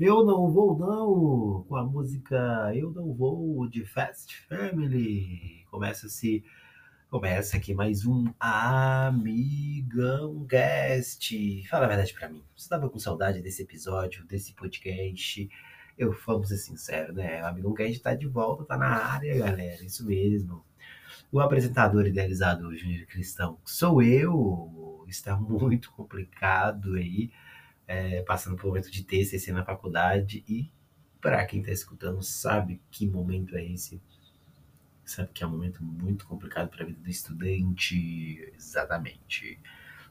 Eu 0.00 0.24
não 0.24 0.48
vou 0.48 0.78
não, 0.78 1.64
com 1.64 1.74
a 1.74 1.82
música 1.82 2.70
Eu 2.72 2.92
não 2.92 3.12
vou 3.12 3.68
de 3.68 3.84
Fast 3.84 4.32
Family. 4.42 5.66
Começa-se, 5.72 6.44
começa 7.10 7.56
aqui 7.56 7.74
mais 7.74 8.06
um 8.06 8.32
Amigão 8.38 10.44
Guest. 10.44 11.32
Fala 11.68 11.86
a 11.86 11.88
verdade 11.88 12.14
pra 12.14 12.28
mim. 12.28 12.44
Você 12.54 12.62
estava 12.62 12.88
com 12.88 12.96
saudade 12.96 13.42
desse 13.42 13.62
episódio, 13.62 14.24
desse 14.24 14.52
podcast? 14.52 15.50
Eu 15.98 16.16
vamos 16.24 16.50
ser 16.50 16.58
sincero, 16.58 17.12
né? 17.12 17.42
O 17.42 17.46
Amigão 17.46 17.74
Guest 17.74 18.00
tá 18.00 18.14
de 18.14 18.28
volta, 18.28 18.64
tá 18.64 18.78
na 18.78 18.86
área, 18.86 19.36
galera. 19.36 19.84
Isso 19.84 20.06
mesmo. 20.06 20.64
O 21.32 21.40
apresentador 21.40 22.06
idealizado 22.06 22.72
Júnior 22.76 23.04
Cristão 23.06 23.58
sou 23.64 24.00
eu. 24.00 25.04
Está 25.08 25.36
muito 25.36 25.90
complicado 25.90 26.94
aí 26.94 27.32
é, 27.88 28.22
passando 28.22 28.54
por 28.54 28.66
um 28.66 28.68
momento 28.68 28.90
de 28.90 29.02
TCC 29.02 29.50
na 29.50 29.64
faculdade 29.64 30.44
e 30.46 30.70
para 31.20 31.44
quem 31.46 31.60
está 31.60 31.72
escutando 31.72 32.22
sabe 32.22 32.80
que 32.90 33.08
momento 33.08 33.56
é 33.56 33.64
esse, 33.64 34.00
sabe 35.04 35.30
que 35.32 35.42
é 35.42 35.46
um 35.46 35.50
momento 35.50 35.82
muito 35.82 36.26
complicado 36.26 36.68
para 36.68 36.84
a 36.84 36.86
vida 36.86 37.00
do 37.00 37.08
estudante, 37.08 38.52
exatamente. 38.54 39.58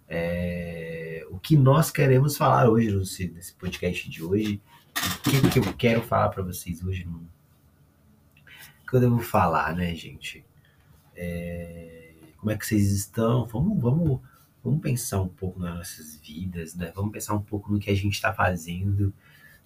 É, 0.09 1.25
o 1.30 1.39
que 1.39 1.56
nós 1.56 1.92
queremos 1.92 2.36
falar 2.36 2.67
hoje 2.67 2.92
nesse 3.30 3.53
podcast 3.53 4.09
de 4.09 4.23
hoje, 4.23 4.62
o 4.95 5.22
que, 5.22 5.50
que 5.52 5.59
eu 5.59 5.73
quero 5.73 6.02
falar 6.02 6.30
para 6.30 6.41
vocês 6.41 6.84
hoje, 6.84 7.06
no, 7.06 7.30
que 8.88 8.95
eu 8.95 9.00
devo 9.00 9.19
falar, 9.19 9.75
né, 9.75 9.94
gente? 9.94 10.44
É, 11.16 12.14
como 12.38 12.52
é 12.52 12.58
que 12.58 12.66
vocês 12.66 12.91
estão? 12.91 13.45
Vamos, 13.45 13.80
vamos 13.80 14.22
vamos 14.68 14.82
pensar 14.82 15.22
um 15.22 15.30
pouco 15.30 15.60
nas 15.62 15.76
nossas 15.76 16.18
vidas, 16.18 16.76
né? 16.76 16.92
Vamos 16.94 17.14
pensar 17.14 17.34
um 17.34 17.42
pouco 17.42 17.72
no 17.72 17.80
que 17.80 17.90
a 17.90 17.96
gente 17.96 18.14
está 18.14 18.34
fazendo, 18.34 19.14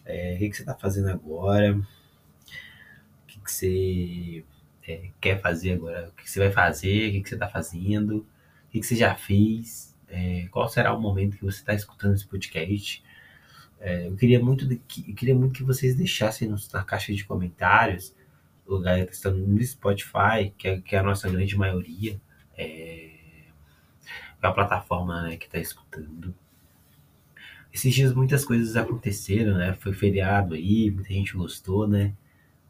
é, 0.05 0.35
o 0.35 0.37
que, 0.37 0.49
que 0.49 0.55
você 0.57 0.61
está 0.61 0.75
fazendo 0.75 1.09
agora, 1.09 1.75
o 1.75 3.25
que, 3.25 3.39
que 3.39 3.51
você 3.51 4.45
é, 4.87 5.09
quer 5.19 5.41
fazer 5.41 5.73
agora, 5.73 6.09
o 6.09 6.11
que, 6.11 6.23
que 6.23 6.29
você 6.29 6.39
vai 6.39 6.51
fazer, 6.51 7.09
o 7.09 7.11
que, 7.13 7.21
que 7.21 7.29
você 7.29 7.35
está 7.35 7.49
fazendo, 7.49 8.17
o 8.17 8.69
que, 8.69 8.79
que 8.79 8.85
você 8.85 8.95
já 8.95 9.15
fez, 9.15 9.97
é, 10.07 10.47
qual 10.51 10.69
será 10.69 10.93
o 10.93 11.01
momento 11.01 11.35
que 11.35 11.43
você 11.43 11.59
está 11.59 11.73
escutando 11.73 12.13
esse 12.13 12.27
podcast. 12.27 13.03
É, 13.79 14.07
eu 14.07 14.15
queria 14.15 14.39
muito 14.39 14.67
que, 14.87 15.13
queria 15.13 15.33
muito 15.33 15.53
que 15.53 15.63
vocês 15.63 15.95
deixassem 15.95 16.47
na 16.47 16.83
caixa 16.83 17.11
de 17.11 17.25
comentários, 17.25 18.15
o 18.67 18.79
galera 18.79 19.07
que 19.07 19.15
está 19.15 19.31
no 19.31 19.63
Spotify, 19.63 20.53
que 20.55 20.67
é, 20.67 20.79
que 20.79 20.95
é 20.95 20.99
a 20.99 21.03
nossa 21.03 21.27
grande 21.27 21.57
maioria, 21.57 22.21
é, 22.55 23.10
a 24.41 24.51
plataforma 24.51 25.21
né, 25.23 25.37
que 25.37 25.45
está 25.45 25.59
escutando. 25.59 26.33
Esses 27.73 27.93
dias 27.93 28.13
muitas 28.13 28.43
coisas 28.43 28.75
aconteceram, 28.75 29.55
né? 29.55 29.73
Foi 29.73 29.93
feriado 29.93 30.55
aí, 30.55 30.91
muita 30.91 31.13
gente 31.13 31.37
gostou, 31.37 31.87
né? 31.87 32.13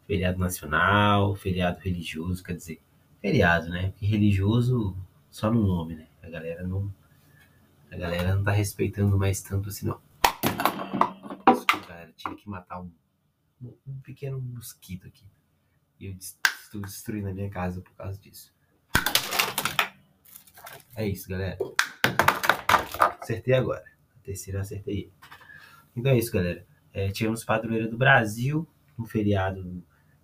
Feriado 0.06 0.38
nacional, 0.38 1.34
feriado 1.34 1.80
religioso, 1.80 2.42
quer 2.42 2.54
dizer, 2.54 2.80
feriado, 3.20 3.68
né? 3.68 3.90
Porque 3.90 4.06
religioso 4.06 4.96
só 5.28 5.50
no 5.50 5.66
nome, 5.66 5.96
né? 5.96 6.06
A 6.22 6.28
galera 6.28 6.62
não. 6.66 6.92
A 7.90 7.96
galera 7.96 8.34
não 8.34 8.44
tá 8.44 8.52
respeitando 8.52 9.18
mais 9.18 9.42
tanto 9.42 9.68
assim, 9.68 9.86
não. 9.86 10.00
Desculpa, 11.52 11.86
galera, 11.88 12.12
tive 12.16 12.36
que 12.36 12.48
matar 12.48 12.80
um, 12.80 12.90
um 13.86 14.00
pequeno 14.02 14.40
mosquito 14.40 15.08
aqui. 15.08 15.24
E 15.98 16.06
eu 16.06 16.12
estou 16.12 16.80
destruindo 16.80 17.28
a 17.28 17.34
minha 17.34 17.50
casa 17.50 17.80
por 17.80 17.92
causa 17.94 18.18
disso. 18.20 18.52
É 20.94 21.06
isso, 21.06 21.28
galera. 21.28 21.58
Acertei 23.20 23.54
agora. 23.54 23.84
A 24.16 24.24
terceira 24.24 24.58
eu 24.58 24.62
acertei. 24.62 25.10
Então 25.96 26.12
é 26.12 26.18
isso, 26.18 26.32
galera. 26.32 26.66
É, 26.92 27.08
tivemos 27.10 27.44
Padroeira 27.44 27.88
do 27.88 27.96
Brasil, 27.96 28.68
um 28.98 29.06
feriado, 29.06 29.82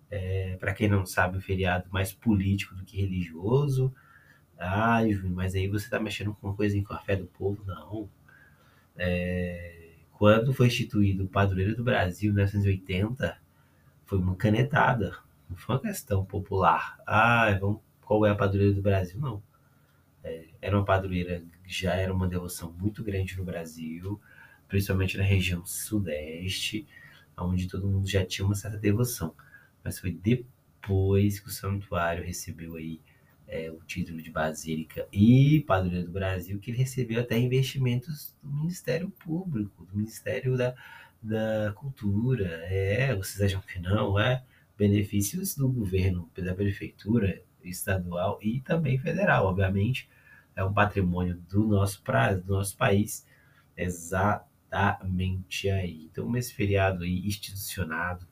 é, 0.09 0.57
para 0.57 0.73
quem 0.73 0.87
não 0.87 1.05
sabe, 1.05 1.37
um 1.37 1.41
feriado 1.41 1.89
mais 1.91 2.13
político 2.13 2.75
do 2.75 2.83
que 2.83 2.97
religioso. 2.97 3.93
Ai, 4.57 5.13
mas 5.23 5.55
aí 5.55 5.67
você 5.67 5.89
tá 5.89 5.99
mexendo 5.99 6.33
com 6.35 6.55
coisa 6.55 6.77
em 6.77 6.83
café 6.83 7.15
do 7.15 7.25
povo? 7.25 7.63
Não. 7.65 8.09
É, 8.95 9.93
quando 10.11 10.53
foi 10.53 10.67
instituído 10.67 11.25
o 11.25 11.29
Padroeiro 11.29 11.75
do 11.75 11.83
Brasil, 11.83 12.31
em 12.31 12.35
1980, 12.35 13.37
foi 14.05 14.19
uma 14.19 14.35
canetada. 14.35 15.17
Não 15.49 15.57
foi 15.57 15.75
uma 15.75 15.81
questão 15.81 16.25
popular. 16.25 16.99
Ah, 17.07 17.57
vamos, 17.59 17.81
qual 18.01 18.25
é 18.25 18.29
a 18.29 18.35
Padroeira 18.35 18.73
do 18.73 18.81
Brasil? 18.81 19.19
Não 19.19 19.48
era 20.61 20.75
uma 20.77 20.85
padroeira, 20.85 21.43
já 21.65 21.95
era 21.95 22.13
uma 22.13 22.27
devoção 22.27 22.71
muito 22.71 23.03
grande 23.03 23.37
no 23.37 23.43
Brasil, 23.43 24.19
principalmente 24.67 25.17
na 25.17 25.23
região 25.23 25.65
sudeste, 25.65 26.87
onde 27.37 27.67
todo 27.67 27.87
mundo 27.87 28.07
já 28.07 28.25
tinha 28.25 28.45
uma 28.45 28.55
certa 28.55 28.77
devoção. 28.77 29.33
Mas 29.83 29.99
foi 29.99 30.11
depois 30.11 31.39
que 31.39 31.47
o 31.47 31.51
santuário 31.51 32.23
recebeu 32.23 32.75
aí 32.75 32.99
é, 33.47 33.71
o 33.71 33.79
título 33.85 34.21
de 34.21 34.29
Basílica 34.29 35.07
e 35.11 35.63
Padroeira 35.65 36.05
do 36.05 36.11
Brasil, 36.11 36.59
que 36.59 36.71
ele 36.71 36.77
recebeu 36.77 37.19
até 37.19 37.37
investimentos 37.37 38.35
do 38.43 38.53
Ministério 38.53 39.09
Público, 39.09 39.85
do 39.85 39.97
Ministério 39.97 40.55
da, 40.55 40.75
da 41.21 41.73
Cultura. 41.73 42.47
É, 42.65 43.15
vocês 43.15 43.41
acham 43.41 43.61
que 43.61 43.79
não? 43.79 44.19
É? 44.19 44.43
Benefícios 44.77 45.55
do 45.55 45.67
governo, 45.67 46.29
da 46.37 46.53
prefeitura, 46.53 47.41
estadual 47.63 48.39
e 48.41 48.61
também 48.61 48.97
federal, 48.97 49.45
obviamente. 49.47 50.07
É 50.59 50.63
um 50.65 50.73
patrimônio 50.73 51.35
do 51.49 51.65
nosso, 51.65 52.03
do 52.43 52.53
nosso 52.53 52.75
país. 52.75 53.25
Exatamente 53.77 55.69
aí. 55.69 56.09
Então, 56.11 56.35
esse 56.35 56.53
feriado 56.53 57.05
aí 57.05 57.25
institucionado, 57.25 58.27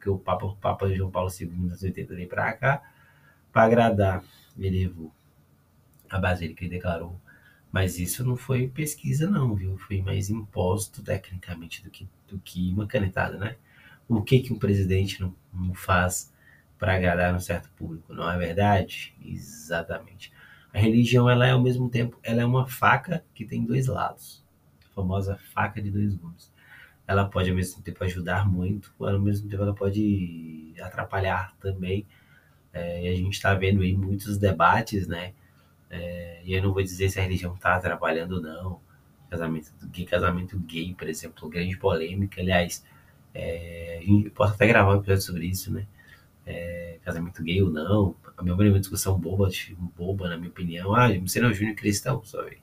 que 0.00 0.08
o 0.08 0.18
Papa, 0.18 0.46
o 0.46 0.56
Papa 0.56 0.88
João 0.94 1.10
Paulo 1.10 1.30
II, 1.38 1.48
nos 1.48 1.82
80 1.82 2.14
veio 2.14 2.28
para 2.28 2.50
cá, 2.54 2.82
para 3.52 3.64
agradar, 3.64 4.24
ele 4.58 4.86
levou 4.86 5.12
a 6.08 6.18
Basílica 6.18 6.64
e 6.64 6.68
declarou. 6.70 7.20
Mas 7.70 7.98
isso 7.98 8.24
não 8.24 8.36
foi 8.36 8.66
pesquisa, 8.66 9.28
não, 9.28 9.54
viu? 9.54 9.76
Foi 9.76 10.00
mais 10.00 10.30
imposto 10.30 11.02
tecnicamente 11.02 11.84
do 11.84 11.90
que, 11.90 12.08
do 12.26 12.38
que 12.38 12.72
uma 12.72 12.86
canetada, 12.86 13.36
né? 13.36 13.56
O 14.08 14.22
que, 14.22 14.40
que 14.40 14.52
um 14.52 14.58
presidente 14.58 15.20
não, 15.20 15.34
não 15.52 15.74
faz 15.74 16.32
para 16.78 16.96
agradar 16.96 17.34
um 17.34 17.38
certo 17.38 17.68
público, 17.76 18.14
não 18.14 18.30
é 18.30 18.38
verdade? 18.38 19.14
Exatamente. 19.22 20.32
A 20.72 20.78
religião, 20.78 21.28
ela 21.28 21.46
é 21.46 21.50
ao 21.50 21.60
mesmo 21.60 21.88
tempo, 21.88 22.18
ela 22.22 22.42
é 22.42 22.44
uma 22.44 22.66
faca 22.66 23.24
que 23.34 23.44
tem 23.44 23.64
dois 23.64 23.86
lados. 23.86 24.44
A 24.90 24.94
famosa 24.94 25.36
faca 25.52 25.82
de 25.82 25.90
dois 25.90 26.14
gumes. 26.14 26.52
Ela 27.06 27.24
pode 27.28 27.50
ao 27.50 27.56
mesmo 27.56 27.82
tempo 27.82 28.04
ajudar 28.04 28.48
muito, 28.48 28.92
ao 29.00 29.18
mesmo 29.20 29.48
tempo 29.48 29.62
ela 29.62 29.74
pode 29.74 30.74
atrapalhar 30.80 31.56
também. 31.60 32.06
É, 32.72 33.04
e 33.04 33.08
a 33.08 33.16
gente 33.16 33.34
está 33.34 33.54
vendo 33.54 33.82
aí 33.82 33.96
muitos 33.96 34.38
debates, 34.38 35.08
né? 35.08 35.32
É, 35.90 36.40
e 36.44 36.54
eu 36.54 36.62
não 36.62 36.72
vou 36.72 36.82
dizer 36.82 37.10
se 37.10 37.18
a 37.18 37.22
religião 37.22 37.54
está 37.54 37.74
atrapalhando 37.74 38.36
ou 38.36 38.42
não. 38.42 38.80
Casamento 39.28 39.72
casamento 40.08 40.58
gay, 40.60 40.94
por 40.94 41.08
exemplo, 41.08 41.48
grande 41.48 41.76
polêmica. 41.76 42.40
Aliás, 42.40 42.84
é, 43.34 44.02
posso 44.34 44.54
até 44.54 44.66
gravar 44.66 44.94
um 44.96 44.98
episódio 44.98 45.22
sobre 45.22 45.46
isso, 45.46 45.72
né? 45.72 45.86
É, 46.50 46.98
casamento 47.04 47.42
gay 47.42 47.62
ou 47.62 47.70
não. 47.70 48.14
A 48.36 48.42
minha 48.42 48.54
opinião 48.54 48.72
é 48.72 48.76
uma 48.76 48.80
discussão 48.80 49.18
boba, 49.18 49.48
boba, 49.96 50.28
na 50.28 50.36
minha 50.36 50.50
opinião. 50.50 50.94
Ah, 50.94 51.08
você 51.18 51.40
não 51.40 51.50
é 51.50 51.54
júnior 51.54 51.76
cristão, 51.76 52.24
sabe? 52.24 52.58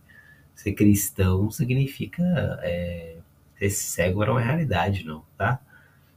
Ser 0.56 0.74
cristão 0.74 1.50
significa 1.51 2.24
é, 2.63 3.18
ser 3.57 3.69
cego 3.69 4.24
era 4.24 4.31
uma 4.31 4.42
realidade, 4.42 5.06
não, 5.06 5.24
tá? 5.38 5.60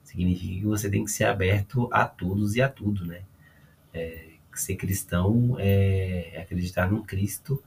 Significa 0.02 0.60
que 0.60 0.66
você 0.66 0.90
tem 0.90 1.04
que 1.04 1.10
ser 1.10 1.24
aberto 1.24 1.88
a 1.92 2.04
todos 2.04 2.56
e 2.56 2.62
a 2.62 2.68
tudo, 2.68 3.06
né? 3.06 3.22
É, 3.92 4.30
ser 4.54 4.76
cristão 4.76 5.56
é 5.58 6.38
acreditar 6.40 6.90
num 6.90 7.02
Cristo, 7.02 7.62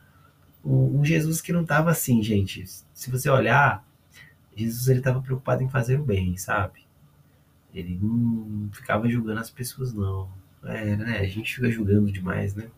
um, 0.64 1.00
um 1.00 1.06
Jesus 1.06 1.42
que 1.42 1.54
não 1.54 1.62
estava 1.62 1.92
assim, 1.92 2.22
gente. 2.22 2.66
Se 2.94 3.10
você 3.10 3.30
olhar, 3.30 3.86
Jesus 4.56 4.88
ele 4.88 5.00
estava 5.00 5.22
preocupado 5.22 5.64
em 5.64 5.70
fazer 5.70 6.00
o 6.00 6.04
bem, 6.04 6.38
sabe? 6.38 6.83
Ele 7.74 7.98
não 8.02 8.70
ficava 8.72 9.10
julgando 9.10 9.40
as 9.40 9.50
pessoas, 9.50 9.94
não. 9.94 10.30
É, 10.64 10.96
né? 10.96 11.20
A 11.20 11.26
gente 11.26 11.56
fica 11.56 11.70
julgando 11.70 12.12
demais, 12.12 12.56
né? 12.56 12.70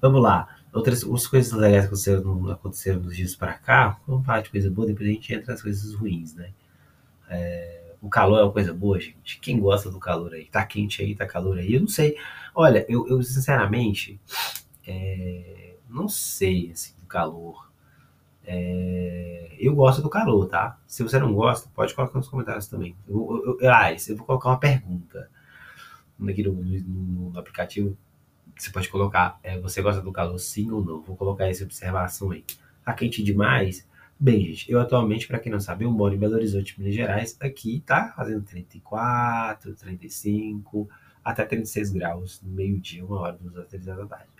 Vamos 0.00 0.22
lá. 0.22 0.56
Outras, 0.72 1.02
outras 1.02 1.26
coisas 1.26 1.52
legais 1.52 1.82
que 1.82 1.86
aconteceram, 1.86 2.50
aconteceram 2.50 3.00
nos 3.00 3.16
dias 3.16 3.34
para 3.34 3.54
cá. 3.54 3.98
Vamos 4.06 4.24
falar 4.24 4.42
de 4.42 4.50
coisa 4.50 4.70
boa, 4.70 4.86
depois 4.86 5.08
a 5.08 5.12
gente 5.12 5.34
entra 5.34 5.52
nas 5.52 5.62
coisas 5.62 5.94
ruins, 5.94 6.34
né? 6.34 6.50
É, 7.28 7.94
o 8.00 8.08
calor 8.08 8.38
é 8.38 8.42
uma 8.44 8.52
coisa 8.52 8.72
boa, 8.72 9.00
gente. 9.00 9.40
Quem 9.40 9.58
gosta 9.58 9.90
do 9.90 9.98
calor 9.98 10.34
aí? 10.34 10.44
Tá 10.44 10.64
quente 10.64 11.02
aí, 11.02 11.14
tá 11.14 11.26
calor 11.26 11.58
aí? 11.58 11.74
Eu 11.74 11.80
não 11.80 11.88
sei. 11.88 12.16
Olha, 12.54 12.84
eu, 12.88 13.08
eu 13.08 13.22
sinceramente 13.22 14.20
é, 14.86 15.74
não 15.88 16.08
sei 16.08 16.70
assim, 16.72 16.94
do 17.00 17.06
calor. 17.06 17.67
É, 18.50 19.54
eu 19.58 19.74
gosto 19.74 20.00
do 20.00 20.08
calor, 20.08 20.48
tá? 20.48 20.80
Se 20.86 21.02
você 21.02 21.18
não 21.18 21.34
gosta, 21.34 21.68
pode 21.74 21.94
colocar 21.94 22.16
nos 22.16 22.28
comentários 22.28 22.66
também. 22.66 22.96
Eu, 23.06 23.58
eu, 23.60 23.70
ah, 23.70 23.92
eu 23.92 24.16
vou 24.16 24.24
colocar 24.24 24.48
uma 24.48 24.58
pergunta 24.58 25.28
aqui 26.26 26.42
no, 26.42 26.54
no, 26.54 27.30
no 27.30 27.38
aplicativo. 27.38 27.94
Você 28.56 28.70
pode 28.70 28.88
colocar, 28.88 29.38
é, 29.42 29.60
você 29.60 29.82
gosta 29.82 30.00
do 30.00 30.10
calor 30.10 30.38
sim 30.38 30.70
ou 30.70 30.82
não? 30.82 31.02
Vou 31.02 31.14
colocar 31.14 31.46
essa 31.46 31.62
observação 31.62 32.30
aí. 32.30 32.42
Tá 32.82 32.94
quente 32.94 33.22
demais? 33.22 33.86
Bem, 34.18 34.46
gente, 34.46 34.72
eu 34.72 34.80
atualmente, 34.80 35.28
para 35.28 35.38
quem 35.38 35.52
não 35.52 35.60
sabe, 35.60 35.84
eu 35.84 35.90
moro 35.92 36.14
em 36.14 36.18
Belo 36.18 36.34
Horizonte, 36.34 36.80
Minas 36.80 36.94
Gerais. 36.94 37.36
Aqui 37.38 37.82
tá 37.84 38.14
fazendo 38.16 38.42
34, 38.42 39.74
35, 39.74 40.88
até 41.22 41.44
36 41.44 41.90
graus 41.90 42.40
meio-dia, 42.42 43.04
uma 43.04 43.20
hora, 43.20 43.36
duas 43.38 43.54
horas, 43.54 43.68
três 43.68 43.86
horas 43.86 44.08
da 44.08 44.16
tarde. 44.16 44.30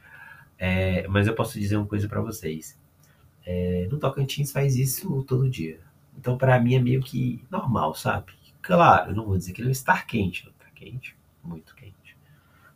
É, 0.58 1.06
mas 1.08 1.26
eu 1.26 1.34
posso 1.34 1.61
dizer 1.61 1.76
uma 1.76 1.87
coisa 1.87 2.08
para 2.08 2.22
vocês. 2.22 2.76
É, 3.50 3.88
no 3.90 3.96
Tocantins 3.98 4.52
faz 4.52 4.76
isso 4.76 5.22
todo 5.22 5.48
dia. 5.48 5.80
Então, 6.18 6.36
para 6.36 6.60
mim, 6.60 6.74
é 6.74 6.78
meio 6.78 7.00
que 7.00 7.42
normal, 7.50 7.94
sabe? 7.94 8.34
Claro, 8.60 9.12
eu 9.12 9.16
não 9.16 9.24
vou 9.24 9.38
dizer 9.38 9.54
que 9.54 9.62
ele 9.62 9.70
está 9.70 10.02
quente, 10.02 10.44
não 10.44 10.52
tá 10.52 10.66
quente, 10.74 11.16
muito 11.42 11.74
quente. 11.74 12.14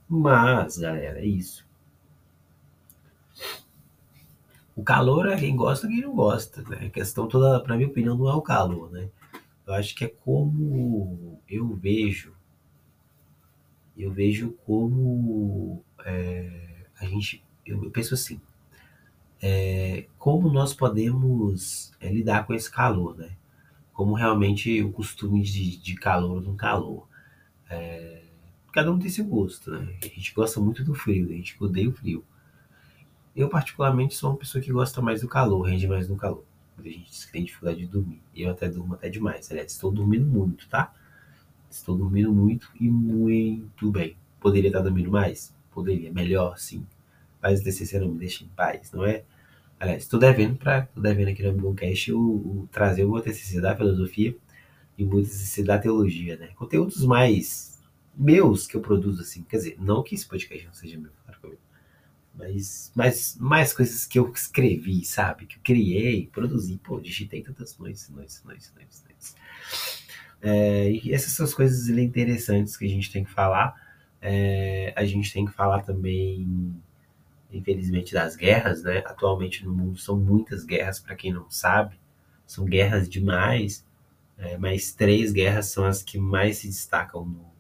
Mas, 0.08 0.78
galera, 0.78 1.18
é 1.18 1.26
isso. 1.26 1.66
O 4.74 4.82
calor 4.82 5.28
é 5.28 5.36
quem 5.36 5.54
gosta, 5.54 5.86
quem 5.86 6.00
não 6.00 6.14
gosta, 6.14 6.62
né? 6.62 6.86
A 6.86 6.90
questão 6.90 7.28
toda, 7.28 7.60
para 7.60 7.76
minha 7.76 7.88
opinião, 7.88 8.16
não 8.16 8.30
é 8.30 8.34
o 8.34 8.40
calor, 8.40 8.90
né? 8.90 9.10
Eu 9.66 9.74
acho 9.74 9.94
que 9.94 10.06
é 10.06 10.08
como 10.08 11.38
eu 11.46 11.68
vejo, 11.76 12.34
eu 13.94 14.10
vejo 14.10 14.52
como 14.64 15.84
é, 16.02 16.86
a 16.98 17.04
gente, 17.04 17.44
eu, 17.66 17.84
eu 17.84 17.90
penso 17.90 18.14
assim, 18.14 18.40
é, 19.42 20.06
como 20.18 20.48
nós 20.48 20.72
podemos 20.72 21.92
é, 22.00 22.08
lidar 22.08 22.46
com 22.46 22.54
esse 22.54 22.70
calor, 22.70 23.16
né? 23.16 23.32
Como 23.92 24.14
realmente 24.14 24.80
o 24.82 24.92
costume 24.92 25.42
de, 25.42 25.76
de 25.78 25.94
calor 25.96 26.40
no 26.40 26.54
calor. 26.54 27.08
É, 27.68 28.22
cada 28.72 28.92
um 28.92 28.98
tem 28.98 29.10
seu 29.10 29.24
gosto, 29.24 29.72
né? 29.72 29.94
A 30.00 30.06
gente 30.06 30.32
gosta 30.32 30.60
muito 30.60 30.84
do 30.84 30.94
frio, 30.94 31.28
a 31.28 31.32
gente 31.32 31.56
odeia 31.60 31.88
o 31.88 31.92
frio. 31.92 32.24
Eu, 33.34 33.48
particularmente, 33.48 34.14
sou 34.14 34.30
uma 34.30 34.38
pessoa 34.38 34.62
que 34.62 34.70
gosta 34.70 35.02
mais 35.02 35.22
do 35.22 35.28
calor, 35.28 35.62
rende 35.62 35.88
mais 35.88 36.08
no 36.08 36.16
calor. 36.16 36.44
Muita 36.76 36.90
gente 36.90 37.30
tem 37.32 37.44
dificuldade 37.44 37.80
de 37.80 37.86
dormir. 37.86 38.20
Eu 38.34 38.50
até 38.50 38.68
durmo 38.68 38.94
até 38.94 39.08
demais. 39.08 39.50
Aliás, 39.50 39.72
estou 39.72 39.90
dormindo 39.90 40.26
muito, 40.26 40.68
tá? 40.68 40.94
Estou 41.70 41.96
dormindo 41.96 42.32
muito 42.32 42.70
e 42.78 42.88
muito 42.88 43.90
bem. 43.90 44.16
Poderia 44.38 44.68
estar 44.68 44.80
dormindo 44.80 45.10
mais? 45.10 45.54
Poderia. 45.70 46.12
Melhor, 46.12 46.58
sim. 46.58 46.86
Mas 47.40 47.60
o 47.60 47.64
TCC 47.64 47.98
não 47.98 48.08
me 48.08 48.18
deixa 48.18 48.44
em 48.44 48.48
paz, 48.48 48.92
não 48.92 49.04
é? 49.04 49.24
Aliás, 49.82 50.04
estou 50.04 50.20
devendo 50.20 50.56
para, 50.56 50.84
estou 50.84 51.02
devendo 51.02 51.30
aqui 51.30 51.42
no 51.42 51.50
Ambulcast 51.50 52.12
o, 52.12 52.20
o, 52.20 52.68
trazer 52.70 53.04
o 53.04 53.20
TCC 53.20 53.60
da 53.60 53.74
filosofia 53.74 54.32
e 54.96 55.02
o 55.02 55.22
TCC 55.22 55.64
da 55.64 55.76
teologia, 55.76 56.36
né? 56.36 56.50
Conteúdos 56.54 57.04
mais 57.04 57.82
meus 58.14 58.68
que 58.68 58.76
eu 58.76 58.80
produzo, 58.80 59.22
assim. 59.22 59.42
Quer 59.42 59.56
dizer, 59.56 59.76
não 59.80 60.04
que 60.04 60.14
esse 60.14 60.24
podcast 60.24 60.64
não 60.66 60.72
seja 60.72 60.96
meu, 60.96 61.10
claro 61.24 61.40
que 61.40 61.46
eu 61.48 61.58
mas, 62.32 62.92
mas 62.94 63.36
mais 63.40 63.72
coisas 63.72 64.06
que 64.06 64.20
eu 64.20 64.30
escrevi, 64.30 65.04
sabe? 65.04 65.46
Que 65.46 65.56
eu 65.56 65.60
criei, 65.64 66.28
produzi, 66.28 66.78
pô, 66.78 67.00
digitei 67.00 67.42
tantas 67.42 67.76
noites, 67.76 68.08
noites, 68.08 68.40
noites, 68.44 68.72
noites, 68.76 69.04
noites. 69.04 69.36
É, 70.40 70.92
e 70.92 71.12
essas 71.12 71.32
são 71.32 71.44
as 71.44 71.54
coisas 71.54 71.88
interessantes 71.88 72.76
que 72.76 72.84
a 72.84 72.88
gente 72.88 73.10
tem 73.10 73.24
que 73.24 73.32
falar. 73.32 73.74
É, 74.20 74.92
a 74.94 75.04
gente 75.04 75.32
tem 75.32 75.44
que 75.44 75.52
falar 75.52 75.82
também, 75.82 76.72
infelizmente, 77.52 78.14
das 78.14 78.36
guerras, 78.36 78.82
né? 78.82 78.98
Atualmente 79.06 79.64
no 79.64 79.72
mundo 79.72 79.98
são 79.98 80.16
muitas 80.16 80.64
guerras, 80.64 80.98
para 81.00 81.14
quem 81.14 81.32
não 81.32 81.50
sabe, 81.50 81.98
são 82.46 82.64
guerras 82.64 83.08
demais, 83.08 83.86
é, 84.38 84.56
mas 84.58 84.92
três 84.92 85.32
guerras 85.32 85.66
são 85.66 85.84
as 85.84 86.02
que 86.02 86.18
mais 86.18 86.58
se 86.58 86.66
destacam 86.68 87.24
no, 87.24 87.52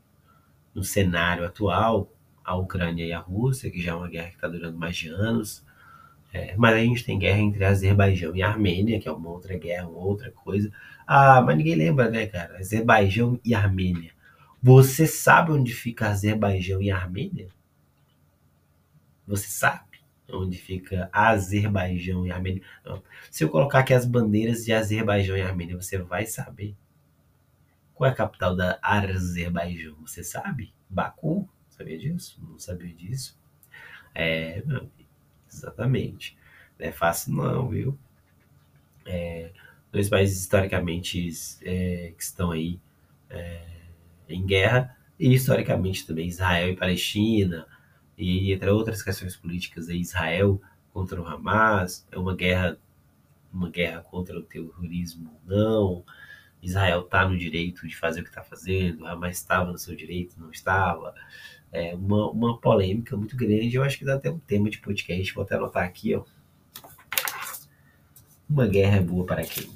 no 0.74 0.84
cenário 0.84 1.44
atual 1.44 2.10
a 2.44 2.56
Ucrânia 2.56 3.04
e 3.04 3.12
a 3.12 3.18
Rússia, 3.18 3.70
que 3.70 3.80
já 3.80 3.92
é 3.92 3.94
uma 3.94 4.08
guerra 4.08 4.28
que 4.28 4.34
está 4.34 4.48
durando 4.48 4.76
mais 4.76 4.96
de 4.96 5.08
anos. 5.08 5.64
É, 6.32 6.56
mas 6.56 6.74
a 6.74 6.78
gente 6.78 7.04
tem 7.04 7.18
guerra 7.18 7.40
entre 7.40 7.64
Azerbaijão 7.64 8.34
e 8.34 8.42
Armênia, 8.42 8.98
que 8.98 9.06
é 9.08 9.12
uma 9.12 9.30
outra 9.30 9.56
guerra, 9.56 9.88
uma 9.88 9.98
outra 9.98 10.30
coisa. 10.30 10.72
Ah, 11.06 11.42
mas 11.42 11.56
ninguém 11.56 11.74
lembra, 11.74 12.10
né, 12.10 12.26
cara? 12.26 12.58
Azerbaijão 12.58 13.38
e 13.44 13.54
Armênia. 13.54 14.12
Você 14.62 15.06
sabe 15.06 15.52
onde 15.52 15.72
fica 15.74 16.08
Azerbaijão 16.08 16.80
e 16.80 16.90
Armênia? 16.90 17.48
Você 19.26 19.48
sabe 19.48 20.00
onde 20.30 20.56
fica 20.56 21.10
Azerbaijão 21.12 22.26
e 22.26 22.30
Armênia? 22.30 22.62
Não. 22.84 23.02
Se 23.30 23.44
eu 23.44 23.48
colocar 23.50 23.80
aqui 23.80 23.94
as 23.94 24.06
bandeiras 24.06 24.64
de 24.64 24.72
Azerbaijão 24.72 25.36
e 25.36 25.42
Armênia, 25.42 25.76
você 25.76 25.98
vai 25.98 26.26
saber. 26.26 26.74
Qual 27.94 28.08
é 28.08 28.12
a 28.12 28.16
capital 28.16 28.56
da 28.56 28.78
Azerbaijão? 28.82 29.96
Você 30.02 30.24
sabe? 30.24 30.72
Baku? 30.88 31.48
Sabia 31.70 31.98
disso? 31.98 32.40
Não 32.42 32.58
sabia 32.58 32.92
disso? 32.94 33.38
É, 34.14 34.62
não, 34.66 34.90
exatamente. 35.50 36.36
Não 36.78 36.86
é 36.86 36.92
fácil 36.92 37.34
não, 37.34 37.68
viu? 37.68 37.98
É, 39.04 39.52
dois 39.90 40.08
países 40.08 40.40
historicamente 40.40 41.28
é, 41.62 42.12
que 42.16 42.22
estão 42.22 42.50
aí 42.50 42.80
é, 43.30 43.64
em 44.28 44.44
guerra 44.44 44.96
e 45.18 45.34
historicamente 45.34 46.06
também 46.06 46.28
Israel 46.28 46.70
e 46.70 46.76
Palestina 46.76 47.66
e 48.16 48.52
entre 48.52 48.70
outras 48.70 49.02
questões 49.02 49.36
políticas 49.36 49.88
aí, 49.88 50.00
Israel 50.00 50.60
contra 50.92 51.20
o 51.20 51.26
Hamas 51.26 52.06
é 52.10 52.18
uma 52.18 52.34
guerra 52.34 52.78
uma 53.52 53.70
guerra 53.70 54.02
contra 54.02 54.38
o 54.38 54.42
terrorismo 54.42 55.38
não 55.46 56.04
Israel 56.62 57.00
está 57.00 57.28
no 57.28 57.36
direito 57.36 57.86
de 57.88 57.96
fazer 57.96 58.20
o 58.20 58.22
que 58.22 58.30
está 58.30 58.42
fazendo, 58.42 59.04
Hamas 59.06 59.36
estava 59.36 59.72
no 59.72 59.78
seu 59.78 59.96
direito, 59.96 60.38
não 60.38 60.50
estava 60.50 61.12
é, 61.72 61.94
uma, 61.94 62.30
uma 62.30 62.58
polêmica 62.58 63.16
muito 63.16 63.34
grande. 63.34 63.74
Eu 63.74 63.82
acho 63.82 63.98
que 63.98 64.04
dá 64.04 64.14
até 64.14 64.30
um 64.30 64.38
tema 64.38 64.68
de 64.68 64.78
podcast. 64.78 65.34
Vou 65.34 65.42
até 65.42 65.56
anotar 65.56 65.84
aqui, 65.84 66.14
ó. 66.14 66.22
Uma 68.48 68.66
guerra 68.66 68.98
é 68.98 69.00
boa 69.00 69.24
para 69.24 69.42
quem? 69.42 69.68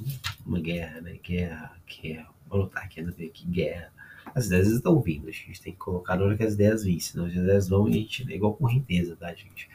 Uma 0.44 0.60
guerra, 0.60 1.00
né? 1.00 1.18
Guerra, 1.22 1.72
guerra. 1.86 2.28
Vou 2.46 2.60
anotar 2.60 2.84
aqui, 2.84 3.00
não 3.00 3.12
ver 3.12 3.26
aqui, 3.28 3.46
guerra. 3.46 3.90
As 4.36 4.48
ideias 4.48 4.68
estão 4.68 5.00
vindo, 5.00 5.30
a 5.30 5.32
gente 5.32 5.62
tem 5.62 5.72
que 5.72 5.78
colocar 5.78 6.14
na 6.14 6.24
hora 6.24 6.36
que 6.36 6.44
as 6.44 6.52
ideias 6.52 6.84
vêm, 6.84 7.00
senão 7.00 7.24
as 7.24 7.32
ideias 7.32 7.70
vão 7.70 7.88
e 7.88 7.92
a 7.92 7.94
gente 7.94 8.30
é 8.30 8.36
igual 8.36 8.52
correnteza, 8.52 9.16
tá, 9.16 9.34
gente? 9.34 9.66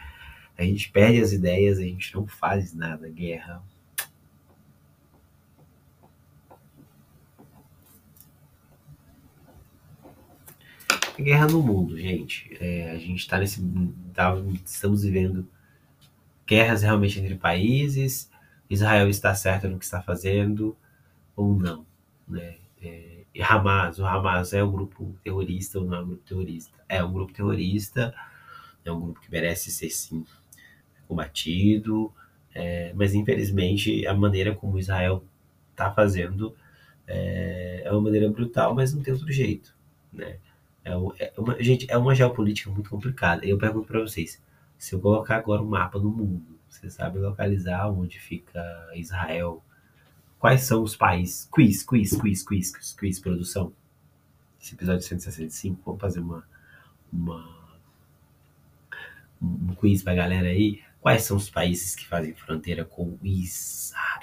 A 0.56 0.62
gente 0.63 0.91
perde 0.91 1.20
as 1.20 1.34
ideias, 1.34 1.80
a 1.80 1.82
gente 1.82 2.13
não 2.13 2.27
faz 2.27 2.72
nada. 2.72 3.10
Guerra, 3.10 3.63
guerra 11.20 11.48
no 11.48 11.63
mundo, 11.63 11.98
gente. 11.98 12.56
É, 12.60 12.91
a 12.91 13.00
gente 13.00 13.22
está 13.22 13.39
nesse. 13.39 13.63
Tá, 14.13 14.36
estamos 14.63 15.01
vivendo 15.01 15.48
guerras 16.46 16.84
realmente 16.84 17.20
entre 17.20 17.34
países. 17.34 18.30
Israel 18.70 19.10
está 19.10 19.34
certo 19.34 19.68
no 19.68 19.80
que 19.80 19.86
está 19.86 20.03
fazendo 20.03 20.77
ou 21.36 21.56
não. 21.56 21.84
Né? 22.27 22.58
É, 22.80 23.11
Hamas, 23.39 24.00
o 24.00 24.05
Hamas 24.05 24.53
é 24.53 24.63
um 24.63 24.71
grupo 24.71 25.15
terrorista 25.23 25.79
ou 25.79 25.85
não 25.85 25.97
é 25.97 26.01
um 26.01 26.07
grupo 26.07 26.23
terrorista? 26.23 26.77
É 26.89 27.03
um 27.03 27.13
grupo 27.13 27.33
terrorista, 27.33 28.13
é 28.83 28.91
um 28.91 29.00
grupo 29.00 29.21
que 29.21 29.31
merece 29.31 29.71
ser 29.71 29.89
sim 29.89 30.25
combatido, 31.07 32.11
é, 32.53 32.93
mas 32.93 33.13
infelizmente 33.13 34.05
a 34.07 34.13
maneira 34.13 34.53
como 34.55 34.79
Israel 34.79 35.23
está 35.71 35.91
fazendo 35.91 36.55
é, 37.07 37.83
é 37.85 37.91
uma 37.91 38.01
maneira 38.01 38.29
brutal, 38.29 38.73
mas 38.75 38.93
não 38.93 39.01
tem 39.01 39.13
outro 39.13 39.31
jeito, 39.31 39.75
né? 40.11 40.38
É, 40.83 40.91
é 40.91 41.39
uma, 41.39 41.61
gente, 41.61 41.85
é 41.89 41.97
uma 41.97 42.15
geopolítica 42.15 42.69
muito 42.71 42.89
complicada. 42.89 43.45
Eu 43.45 43.57
pergunto 43.57 43.88
para 43.88 44.00
vocês: 44.00 44.41
se 44.77 44.93
eu 44.95 45.00
colocar 45.00 45.38
agora 45.38 45.61
um 45.61 45.67
mapa 45.67 46.00
do 46.00 46.09
mundo, 46.09 46.59
você 46.69 46.89
sabe 46.89 47.19
localizar 47.19 47.88
onde 47.89 48.19
fica 48.19 48.61
Israel? 48.95 49.63
Quais 50.41 50.63
são 50.63 50.81
os 50.81 50.95
países? 50.95 51.48
Quiz, 51.53 51.83
quiz, 51.83 52.19
quiz, 52.19 52.41
quiz, 52.41 52.71
quiz, 52.71 52.93
quiz 52.93 53.19
produção. 53.19 53.71
Esse 54.60 54.74
episódio 54.74 55.03
165, 55.03 55.79
vamos 55.86 56.01
fazer 56.01 56.19
uma, 56.19 56.43
uma 57.13 57.77
um 59.39 59.75
quiz 59.75 60.01
pra 60.01 60.15
galera 60.15 60.48
aí. 60.48 60.81
Quais 61.00 61.21
são 61.21 61.38
os 61.38 61.48
países 61.48 61.95
que 61.95 62.07
fazem 62.07 62.33
fronteira 62.33 62.83
com 62.83 63.03
o 63.03 63.19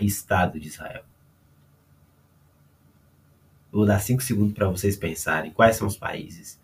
Estado 0.00 0.58
de 0.58 0.66
Israel? 0.66 1.04
Vou 3.70 3.86
dar 3.86 4.00
cinco 4.00 4.20
segundos 4.20 4.54
para 4.54 4.68
vocês 4.68 4.96
pensarem 4.96 5.52
quais 5.52 5.76
são 5.76 5.86
os 5.86 5.96
países. 5.96 6.60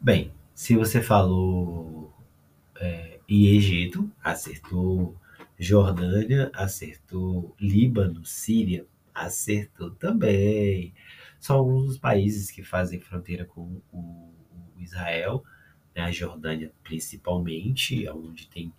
Bem, 0.00 0.32
se 0.54 0.74
você 0.74 1.02
falou 1.02 2.10
é, 2.80 3.15
Egito, 3.28 4.10
acertou. 4.22 5.16
Jordânia, 5.58 6.50
acertou. 6.54 7.54
Líbano, 7.60 8.24
Síria, 8.24 8.86
acertou 9.14 9.90
também. 9.90 10.94
São 11.40 11.56
alguns 11.56 11.86
dos 11.86 11.98
países 11.98 12.50
que 12.50 12.62
fazem 12.62 13.00
fronteira 13.00 13.44
com 13.44 13.80
o, 13.92 14.32
o 14.76 14.80
Israel, 14.80 15.44
né? 15.94 16.02
a 16.02 16.10
Jordânia 16.10 16.72
principalmente, 16.82 18.08
onde 18.08 18.48
tem 18.48 18.72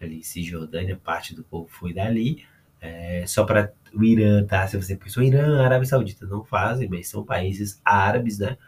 ali 0.00 0.22
Cisjordânia, 0.22 0.96
parte 0.96 1.34
do 1.34 1.44
povo 1.44 1.68
foi 1.68 1.92
dali. 1.92 2.44
É, 2.80 3.24
só 3.26 3.44
para 3.44 3.72
o 3.94 4.02
Irã, 4.02 4.44
tá? 4.44 4.66
Se 4.66 4.76
você 4.76 4.96
pensou 4.96 5.22
Irã, 5.22 5.62
Arábia 5.62 5.86
Saudita, 5.86 6.26
não 6.26 6.44
fazem, 6.44 6.88
mas 6.88 7.08
são 7.08 7.24
países 7.24 7.80
árabes, 7.84 8.38
né? 8.38 8.58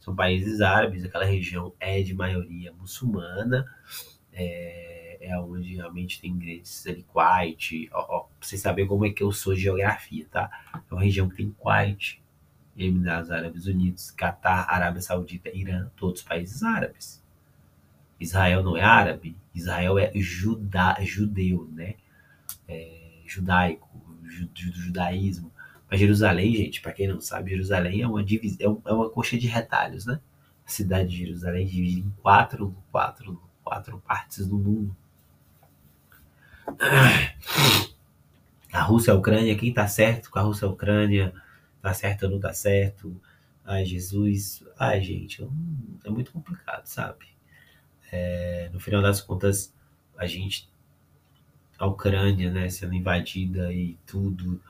São 0.00 0.16
países 0.16 0.60
árabes, 0.60 1.04
aquela 1.04 1.24
região 1.24 1.72
é 1.78 2.02
de 2.02 2.12
maioria 2.12 2.72
muçulmana. 2.72 3.64
É, 4.32 5.18
é, 5.20 5.38
onde 5.38 5.76
realmente 5.76 6.20
tem 6.20 6.30
ingredientes 6.30 6.86
ali, 6.86 7.02
Kuwait. 7.04 7.88
Ó, 7.92 8.00
ó, 8.00 8.20
pra 8.20 8.48
vocês 8.48 8.60
saberem 8.60 8.88
como 8.88 9.06
é 9.06 9.10
que 9.10 9.22
eu 9.22 9.30
sou 9.32 9.54
geografia, 9.54 10.26
tá? 10.30 10.50
É 10.74 10.94
uma 10.94 11.02
região 11.02 11.28
que 11.28 11.36
tem 11.36 11.50
Kuwait, 11.52 12.22
Emirados 12.76 13.30
Árabes 13.30 13.66
Unidos, 13.66 14.10
Catar, 14.10 14.66
Arábia 14.68 15.02
Saudita, 15.02 15.50
Irã, 15.54 15.90
todos 15.96 16.22
países 16.22 16.62
árabes. 16.62 17.22
Israel 18.18 18.62
não 18.62 18.76
é 18.76 18.82
árabe, 18.82 19.36
Israel 19.54 19.98
é 19.98 20.10
juda, 20.14 20.96
judeu, 21.02 21.68
né? 21.72 21.94
É, 22.68 23.20
judaico, 23.26 23.88
ju, 24.24 24.48
judaísmo. 24.54 25.52
Mas 25.90 26.00
Jerusalém, 26.00 26.54
gente, 26.54 26.80
para 26.80 26.92
quem 26.92 27.08
não 27.08 27.20
sabe, 27.20 27.50
Jerusalém 27.50 28.02
é 28.02 28.06
uma 28.06 28.24
divisão, 28.24 28.80
é, 28.84 28.90
é 28.90 28.92
uma 28.92 29.10
coxa 29.10 29.36
de 29.36 29.46
retalhos, 29.46 30.06
né? 30.06 30.20
A 30.64 30.70
cidade 30.70 31.10
de 31.10 31.18
Jerusalém 31.18 31.66
divide 31.66 32.00
em 32.00 32.10
quatro, 32.22 32.74
quatro, 32.90 33.42
quatro 33.72 33.98
partes 34.06 34.46
do 34.46 34.58
mundo. 34.58 34.94
A 38.70 38.82
Rússia 38.82 39.10
e 39.10 39.14
a 39.14 39.16
Ucrânia, 39.16 39.56
quem 39.56 39.72
tá 39.72 39.86
certo 39.86 40.30
com 40.30 40.38
a 40.38 40.42
Rússia 40.42 40.66
e 40.66 40.68
a 40.68 40.72
Ucrânia? 40.72 41.32
Tá 41.80 41.94
certo 41.94 42.24
ou 42.24 42.30
não 42.32 42.38
tá 42.38 42.52
certo? 42.52 43.18
Ai, 43.64 43.86
Jesus. 43.86 44.62
Ai, 44.78 45.00
gente, 45.00 45.42
é 46.04 46.10
muito 46.10 46.32
complicado, 46.32 46.84
sabe? 46.84 47.26
É, 48.10 48.68
no 48.72 48.78
final 48.78 49.00
das 49.00 49.22
contas, 49.22 49.74
a 50.18 50.26
gente. 50.26 50.70
A 51.78 51.86
Ucrânia, 51.86 52.50
né, 52.50 52.68
sendo 52.68 52.94
invadida 52.94 53.72
e 53.72 53.96
tudo. 54.06 54.60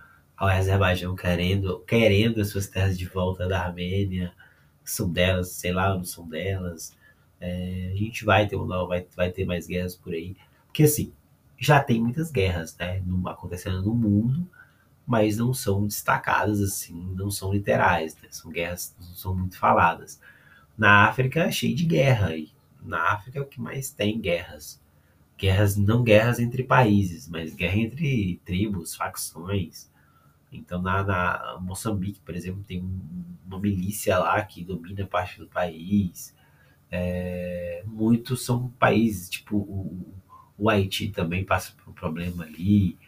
O 0.40 0.44
Azerbaijão 0.44 1.14
querendo, 1.16 1.80
querendo 1.80 2.40
as 2.40 2.48
suas 2.50 2.68
terras 2.68 2.96
de 2.96 3.06
volta 3.06 3.48
da 3.48 3.64
Armênia. 3.64 4.32
São 4.84 5.10
delas, 5.12 5.50
sei 5.50 5.72
lá, 5.72 5.92
não 5.94 6.04
são 6.04 6.28
delas. 6.28 6.96
É, 7.42 7.90
a 7.92 7.96
gente 7.96 8.24
vai 8.24 8.46
ter, 8.46 8.56
vai, 8.56 9.06
vai 9.16 9.30
ter 9.32 9.44
mais 9.44 9.66
guerras 9.66 9.96
por 9.96 10.14
aí. 10.14 10.36
Porque 10.66 10.84
assim, 10.84 11.12
já 11.58 11.82
tem 11.82 12.00
muitas 12.00 12.30
guerras, 12.30 12.76
né? 12.78 13.02
Acontecendo 13.26 13.82
no 13.82 13.94
mundo 13.94 14.48
mas 15.06 15.38
não 15.38 15.52
são 15.52 15.86
destacadas 15.86 16.60
assim, 16.60 16.94
não 17.14 17.30
são 17.30 17.52
literais, 17.52 18.16
né? 18.16 18.28
são 18.30 18.50
guerras 18.50 18.94
não 18.98 19.14
são 19.14 19.34
muito 19.34 19.58
faladas. 19.58 20.20
Na 20.76 21.06
África 21.08 21.40
é 21.40 21.50
cheio 21.52 21.74
de 21.74 21.84
guerra 21.84 22.34
e 22.36 22.50
na 22.82 23.12
África 23.12 23.38
é 23.38 23.42
o 23.42 23.46
que 23.46 23.60
mais 23.60 23.90
tem 23.90 24.20
guerras. 24.20 24.80
Guerras 25.38 25.76
não 25.76 26.02
guerras 26.02 26.38
entre 26.38 26.62
países, 26.64 27.28
mas 27.28 27.54
guerra 27.54 27.76
entre 27.76 28.40
tribos, 28.44 28.94
facções. 28.94 29.90
Então 30.52 30.80
na, 30.80 31.02
na 31.04 31.58
Moçambique, 31.60 32.20
por 32.20 32.34
exemplo, 32.34 32.64
tem 32.64 32.84
uma 33.46 33.58
milícia 33.58 34.18
lá 34.18 34.42
que 34.42 34.64
domina 34.64 35.06
parte 35.06 35.38
do 35.38 35.46
país. 35.48 36.34
É, 36.92 37.82
muitos 37.86 38.44
são 38.44 38.68
países, 38.78 39.30
tipo 39.30 39.56
o, 39.56 40.14
o 40.58 40.68
Haiti 40.68 41.08
também 41.08 41.44
passa 41.44 41.72
por 41.72 41.90
um 41.90 41.94
problema 41.94 42.44
ali. 42.44 42.98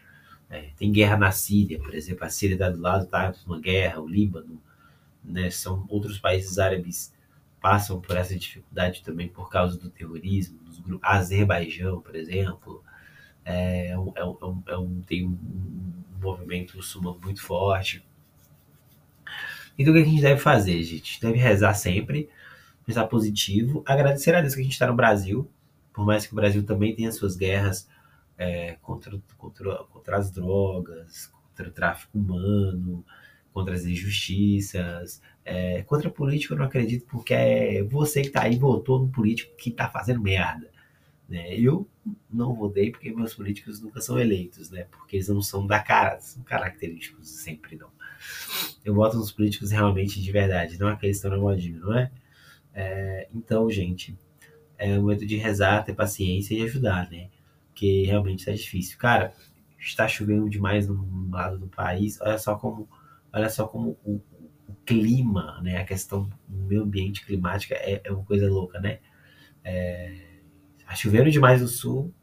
É, 0.50 0.70
tem 0.76 0.90
guerra 0.90 1.16
na 1.16 1.30
Síria, 1.30 1.78
por 1.78 1.94
exemplo, 1.94 2.24
a 2.24 2.30
Síria 2.30 2.54
está 2.54 2.70
do 2.70 2.80
lado, 2.80 3.04
está 3.04 3.34
numa 3.46 3.60
guerra, 3.60 4.00
o 4.00 4.08
Líbano, 4.08 4.60
né, 5.22 5.50
são 5.50 5.84
outros 5.88 6.18
países 6.18 6.58
árabes 6.58 7.14
passam 7.64 7.98
por 7.98 8.14
essa 8.14 8.38
dificuldade 8.38 9.02
também 9.02 9.26
por 9.26 9.48
causa 9.48 9.78
do 9.78 9.88
terrorismo, 9.88 10.58
dos 10.64 10.78
grupos, 10.78 11.08
Azerbaijão, 11.08 11.98
por 11.98 12.14
exemplo, 12.14 12.84
é, 13.42 13.88
é, 13.88 13.98
um, 13.98 14.12
é, 14.14 14.24
um, 14.24 14.62
é 14.66 14.76
um, 14.76 15.00
tem 15.00 15.26
um, 15.26 15.38
movimento 16.20 16.76
muçulmano 16.76 17.18
muito 17.22 17.42
forte. 17.42 18.04
Então 19.78 19.94
o 19.94 19.96
que 19.96 20.02
a 20.02 20.04
gente 20.06 20.20
deve 20.20 20.40
fazer, 20.40 20.82
gente 20.82 21.18
deve 21.20 21.38
rezar 21.38 21.72
sempre, 21.72 22.28
pensar 22.84 23.06
positivo, 23.06 23.82
agradecer 23.86 24.34
a 24.34 24.40
Deus 24.40 24.54
que 24.54 24.60
a 24.60 24.64
gente 24.64 24.72
está 24.72 24.86
no 24.86 24.94
Brasil, 24.94 25.50
por 25.92 26.04
mais 26.04 26.26
que 26.26 26.32
o 26.32 26.36
Brasil 26.36 26.64
também 26.64 26.94
tenha 26.94 27.10
suas 27.12 27.36
guerras, 27.36 27.88
é, 28.36 28.76
contra, 28.82 29.20
contra, 29.38 29.76
contra 29.84 30.16
as 30.16 30.30
drogas, 30.30 31.26
contra 31.26 31.68
o 31.68 31.72
tráfico 31.72 32.18
humano, 32.18 33.04
contra 33.52 33.74
as 33.74 33.84
injustiças, 33.84 35.22
é, 35.44 35.82
contra 35.82 36.10
político 36.10 36.54
eu 36.54 36.58
não 36.58 36.64
acredito 36.64 37.06
porque 37.06 37.32
é 37.32 37.82
você 37.84 38.22
que 38.22 38.28
está 38.28 38.42
aí 38.42 38.58
votou 38.58 38.98
no 38.98 39.08
político 39.08 39.56
que 39.56 39.70
está 39.70 39.88
fazendo 39.88 40.20
merda. 40.20 40.68
Né? 41.28 41.54
Eu 41.56 41.88
não 42.30 42.54
votei 42.54 42.90
porque 42.90 43.14
meus 43.14 43.34
políticos 43.34 43.80
nunca 43.80 44.00
são 44.00 44.18
eleitos, 44.18 44.70
né? 44.70 44.86
Porque 44.90 45.16
eles 45.16 45.28
não 45.28 45.40
são 45.40 45.66
da 45.66 45.80
cara, 45.80 46.20
são 46.20 46.42
característicos 46.42 47.28
sempre 47.28 47.76
não. 47.76 47.88
Eu 48.84 48.94
voto 48.94 49.16
nos 49.16 49.32
políticos 49.32 49.70
realmente 49.70 50.20
de 50.20 50.32
verdade, 50.32 50.78
não 50.78 50.88
aqueles 50.88 51.16
que 51.16 51.26
estão 51.26 51.30
na 51.30 51.42
modinha, 51.42 51.78
não 51.78 51.96
é? 51.96 52.10
É? 52.74 53.28
Então, 53.32 53.70
gente, 53.70 54.18
é 54.76 54.98
o 54.98 55.02
momento 55.02 55.24
de 55.24 55.36
rezar, 55.36 55.84
ter 55.84 55.94
paciência 55.94 56.54
e 56.54 56.62
ajudar, 56.62 57.10
né? 57.10 57.30
porque 57.74 58.04
realmente 58.04 58.38
está 58.38 58.52
difícil. 58.52 58.96
Cara, 58.96 59.34
está 59.76 60.06
chovendo 60.06 60.48
demais 60.48 60.88
no 60.88 61.28
lado 61.30 61.58
do 61.58 61.66
país. 61.66 62.20
Olha 62.20 62.38
só 62.38 62.54
como, 62.54 62.88
olha 63.32 63.50
só 63.50 63.66
como 63.66 63.98
o, 64.04 64.20
o 64.68 64.74
clima, 64.86 65.60
né, 65.60 65.78
a 65.78 65.84
questão 65.84 66.30
do 66.48 66.64
meio 66.66 66.84
ambiente 66.84 67.26
climática 67.26 67.74
é, 67.74 68.00
é 68.04 68.12
uma 68.12 68.24
coisa 68.24 68.48
louca, 68.48 68.78
né? 68.80 69.00
É, 69.64 70.38
está 70.78 70.94
chovendo 70.94 71.30
demais 71.30 71.60
no 71.60 71.68
sul 71.68 72.14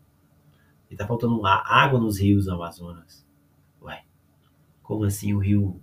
e 0.89 0.93
está 0.93 1.05
faltando 1.05 1.45
água 1.45 1.99
nos 1.99 2.19
rios 2.19 2.45
do 2.45 2.53
Amazonas. 2.53 3.27
Ué, 3.81 4.03
como 4.81 5.03
assim 5.03 5.33
o 5.33 5.39
rio, 5.39 5.81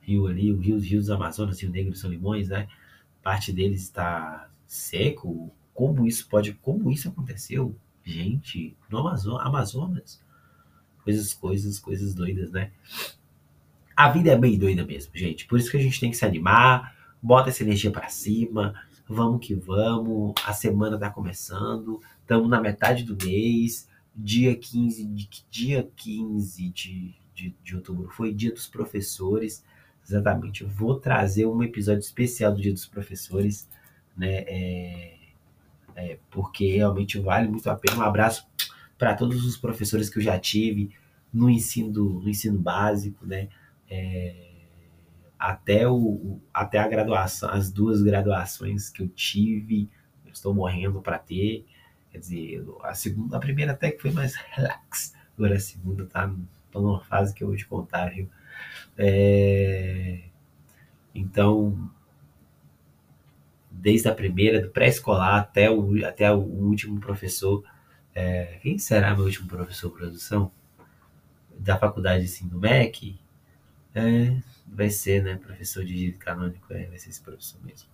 rio 0.00 0.26
ali, 0.26 0.52
o 0.52 0.58
rio, 0.58 0.76
os 0.76 0.84
rios 0.84 1.06
do 1.06 1.14
Amazonas, 1.14 1.60
Rio 1.60 1.70
Negro 1.70 1.92
e 1.92 1.96
São 1.96 2.10
Limões, 2.10 2.48
né? 2.48 2.66
Parte 3.22 3.52
deles 3.52 3.82
está 3.82 4.48
seco. 4.66 5.52
Como 5.74 6.06
isso 6.06 6.28
pode, 6.28 6.52
como 6.54 6.90
isso 6.90 7.08
aconteceu? 7.08 7.74
Gente, 8.04 8.76
no 8.88 8.98
Amazonas, 8.98 9.46
Amazonas. 9.46 10.22
Coisas, 11.04 11.32
coisas, 11.32 11.78
coisas 11.78 12.14
doidas, 12.14 12.50
né? 12.50 12.72
A 13.96 14.08
vida 14.10 14.30
é 14.30 14.38
bem 14.38 14.58
doida 14.58 14.84
mesmo, 14.84 15.12
gente. 15.14 15.46
Por 15.46 15.58
isso 15.58 15.70
que 15.70 15.76
a 15.76 15.82
gente 15.82 16.00
tem 16.00 16.10
que 16.10 16.16
se 16.16 16.24
animar, 16.24 16.96
bota 17.22 17.50
essa 17.50 17.62
energia 17.62 17.90
para 17.90 18.08
cima, 18.08 18.74
vamos 19.06 19.46
que 19.46 19.54
vamos. 19.54 20.34
A 20.44 20.52
semana 20.52 20.98
tá 20.98 21.10
começando, 21.10 22.00
estamos 22.22 22.48
na 22.48 22.60
metade 22.60 23.04
do 23.04 23.16
mês, 23.24 23.88
dia 24.14 24.56
15 24.56 25.04
de, 25.06 25.28
dia 25.50 25.90
15 25.96 26.68
de, 26.70 27.14
de, 27.34 27.54
de 27.62 27.76
outubro 27.76 28.08
foi 28.08 28.32
dia 28.32 28.52
dos 28.52 28.66
professores. 28.66 29.64
Exatamente, 30.10 30.62
eu 30.62 30.68
vou 30.68 30.98
trazer 30.98 31.46
um 31.46 31.62
episódio 31.62 32.00
especial 32.00 32.52
do 32.52 32.60
Dia 32.60 32.72
dos 32.72 32.84
Professores, 32.84 33.68
né? 34.16 34.44
É, 34.48 35.18
é, 35.94 36.18
porque 36.28 36.66
realmente 36.76 37.16
vale 37.20 37.46
muito 37.46 37.70
a 37.70 37.76
pena. 37.76 37.98
Um 37.98 38.02
abraço 38.02 38.44
para 38.98 39.14
todos 39.14 39.44
os 39.44 39.56
professores 39.56 40.10
que 40.10 40.18
eu 40.18 40.22
já 40.22 40.36
tive 40.36 40.90
no 41.32 41.48
ensino, 41.48 42.20
no 42.20 42.28
ensino 42.28 42.58
básico, 42.58 43.24
né? 43.24 43.48
É, 43.88 44.50
até, 45.38 45.88
o, 45.88 46.40
até 46.52 46.78
a 46.78 46.88
graduação, 46.88 47.48
as 47.48 47.70
duas 47.70 48.02
graduações 48.02 48.90
que 48.90 49.02
eu 49.02 49.08
tive, 49.08 49.88
eu 50.26 50.32
estou 50.32 50.52
morrendo 50.52 51.00
para 51.00 51.20
ter. 51.20 51.64
Quer 52.10 52.18
dizer, 52.18 52.66
a 52.82 52.94
segunda, 52.94 53.36
a 53.36 53.40
primeira 53.40 53.72
até 53.72 53.92
que 53.92 54.02
foi 54.02 54.10
mais 54.10 54.34
relax, 54.50 55.14
agora 55.38 55.54
a 55.54 55.60
segunda 55.60 56.04
tá, 56.04 56.34
tô 56.70 56.80
numa 56.80 57.00
fase 57.00 57.34
que 57.34 57.42
eu 57.42 57.48
vou 57.48 57.56
te 57.56 57.66
contar, 57.66 58.10
viu? 58.10 58.28
É, 58.96 60.20
então, 61.14 61.90
desde 63.70 64.08
a 64.08 64.14
primeira, 64.14 64.60
do 64.60 64.70
pré-escolar 64.70 65.40
até 65.40 65.70
o, 65.70 66.04
até 66.04 66.30
o 66.32 66.38
último 66.38 67.00
professor. 67.00 67.64
É, 68.14 68.58
quem 68.62 68.78
será 68.78 69.14
meu 69.14 69.24
último 69.24 69.48
professor 69.48 69.90
de 69.90 69.96
produção? 69.96 70.52
Da 71.58 71.78
faculdade 71.78 72.24
assim, 72.24 72.48
do 72.48 72.58
MEC? 72.58 73.18
É, 73.94 74.36
vai 74.66 74.90
ser, 74.90 75.22
né? 75.22 75.36
Professor 75.36 75.84
de 75.84 75.94
direito 75.94 76.18
canônico, 76.18 76.72
é, 76.72 76.86
vai 76.86 76.98
ser 76.98 77.10
esse 77.10 77.20
professor 77.20 77.60
mesmo. 77.64 77.88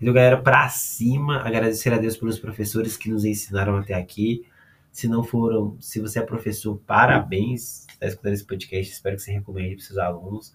Então, 0.00 0.12
galera, 0.12 0.40
pra 0.40 0.68
cima, 0.68 1.38
agradecer 1.38 1.92
a 1.92 1.98
Deus 1.98 2.16
pelos 2.16 2.38
professores 2.38 2.96
que 2.96 3.10
nos 3.10 3.24
ensinaram 3.24 3.76
até 3.76 3.94
aqui. 3.94 4.46
Se 4.94 5.08
não 5.08 5.24
foram, 5.24 5.76
se 5.80 6.00
você 6.00 6.20
é 6.20 6.22
professor, 6.22 6.78
parabéns. 6.86 7.84
Está 7.88 8.06
escutando 8.06 8.34
esse 8.34 8.44
podcast, 8.44 8.92
espero 8.92 9.16
que 9.16 9.22
você 9.22 9.32
recomende 9.32 9.74
para 9.74 9.84
seus 9.84 9.98
alunos. 9.98 10.54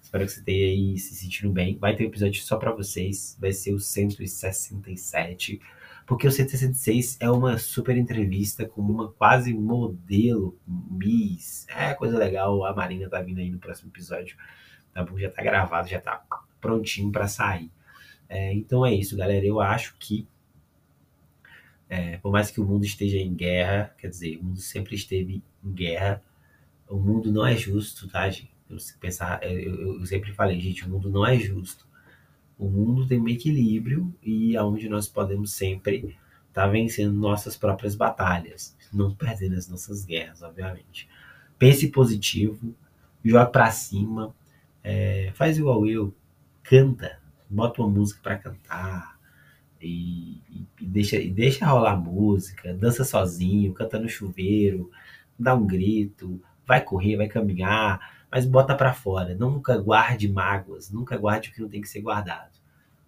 Espero 0.00 0.24
que 0.24 0.30
você 0.30 0.40
tenha 0.40 0.66
aí 0.66 0.96
se 0.96 1.16
sentindo 1.16 1.52
bem. 1.52 1.76
Vai 1.78 1.96
ter 1.96 2.04
um 2.04 2.06
episódio 2.06 2.40
só 2.44 2.56
para 2.56 2.70
vocês. 2.70 3.36
Vai 3.40 3.50
ser 3.50 3.74
o 3.74 3.80
167. 3.80 5.60
Porque 6.06 6.28
o 6.28 6.30
166 6.30 7.16
é 7.18 7.28
uma 7.28 7.58
super 7.58 7.96
entrevista 7.96 8.64
com 8.64 8.80
uma 8.82 9.10
quase 9.14 9.52
modelo 9.52 10.56
Miss. 10.64 11.66
É 11.68 11.92
coisa 11.92 12.16
legal. 12.16 12.64
A 12.64 12.72
Marina 12.72 13.10
tá 13.10 13.20
vindo 13.20 13.40
aí 13.40 13.50
no 13.50 13.58
próximo 13.58 13.90
episódio. 13.90 14.36
Tá 14.94 15.04
bom? 15.04 15.18
Já 15.18 15.28
tá 15.28 15.42
gravado, 15.42 15.88
já 15.88 16.00
tá 16.00 16.24
prontinho 16.60 17.10
para 17.10 17.26
sair. 17.26 17.68
É, 18.28 18.54
então 18.54 18.86
é 18.86 18.94
isso, 18.94 19.16
galera. 19.16 19.44
Eu 19.44 19.60
acho 19.60 19.96
que 19.98 20.24
é, 21.92 22.16
por 22.16 22.32
mais 22.32 22.50
que 22.50 22.58
o 22.58 22.64
mundo 22.64 22.86
esteja 22.86 23.18
em 23.18 23.34
guerra, 23.34 23.94
quer 23.98 24.08
dizer, 24.08 24.38
o 24.38 24.44
mundo 24.44 24.60
sempre 24.60 24.94
esteve 24.94 25.42
em 25.62 25.72
guerra, 25.72 26.22
o 26.88 26.96
mundo 26.96 27.30
não 27.30 27.46
é 27.46 27.54
justo, 27.54 28.08
tá, 28.08 28.30
gente? 28.30 28.50
Eu, 28.66 28.78
pensar, 28.98 29.40
é, 29.42 29.52
eu, 29.52 30.00
eu 30.00 30.06
sempre 30.06 30.32
falei, 30.32 30.58
gente, 30.58 30.86
o 30.86 30.88
mundo 30.88 31.10
não 31.10 31.26
é 31.26 31.38
justo. 31.38 31.86
O 32.58 32.66
mundo 32.66 33.06
tem 33.06 33.20
um 33.20 33.28
equilíbrio 33.28 34.10
e 34.22 34.56
aonde 34.56 34.88
nós 34.88 35.06
podemos 35.06 35.52
sempre 35.52 36.16
estar 36.48 36.62
tá 36.62 36.66
vencendo 36.66 37.12
nossas 37.12 37.58
próprias 37.58 37.94
batalhas. 37.94 38.74
não 38.90 39.14
perdendo 39.14 39.56
as 39.56 39.68
nossas 39.68 40.02
guerras, 40.02 40.40
obviamente. 40.40 41.06
Pense 41.58 41.88
positivo, 41.88 42.74
joga 43.22 43.44
pra 43.44 43.70
cima, 43.70 44.34
é, 44.82 45.30
faz 45.34 45.58
igual 45.58 45.86
eu, 45.86 46.14
canta, 46.62 47.20
bota 47.50 47.82
uma 47.82 47.90
música 47.90 48.18
para 48.22 48.38
cantar 48.38 49.20
e, 49.82 50.42
e, 50.80 50.86
deixa, 50.86 51.16
e 51.16 51.30
deixa 51.30 51.66
rolar 51.66 51.96
música, 51.96 52.72
dança 52.74 53.04
sozinho, 53.04 53.74
canta 53.74 53.98
no 53.98 54.08
chuveiro, 54.08 54.90
dá 55.38 55.54
um 55.54 55.66
grito, 55.66 56.40
vai 56.66 56.80
correr, 56.80 57.16
vai 57.16 57.28
caminhar, 57.28 58.24
mas 58.30 58.46
bota 58.46 58.74
para 58.74 58.94
fora. 58.94 59.34
Nunca 59.34 59.76
guarde 59.76 60.28
mágoas, 60.28 60.90
nunca 60.90 61.16
guarde 61.16 61.50
o 61.50 61.52
que 61.52 61.60
não 61.60 61.68
tem 61.68 61.80
que 61.80 61.88
ser 61.88 62.00
guardado, 62.00 62.58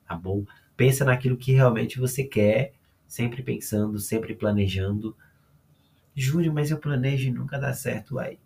tá 0.07 0.15
bom? 0.15 0.45
Pensa 0.77 1.05
naquilo 1.05 1.37
que 1.37 1.53
realmente 1.53 1.99
você 1.99 2.25
quer, 2.25 2.73
sempre 3.07 3.43
pensando, 3.43 3.99
sempre 3.99 4.35
planejando. 4.35 5.17
Júlio, 6.15 6.53
mas 6.53 6.71
eu 6.71 6.79
planejo 6.79 7.29
e 7.29 7.33
nunca 7.33 7.59
dá 7.59 7.73
certo 7.73 8.19
aí. 8.19 8.39